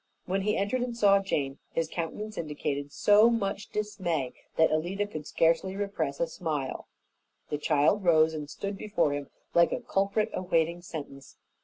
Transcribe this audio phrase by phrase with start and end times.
[0.25, 5.27] When he entered and saw Jane, his countenance indicated so much dismay that Alida could
[5.27, 6.87] scarcely repress a smile.
[7.51, 11.37] The child rose and stood before him like a culprit awaiting sentence.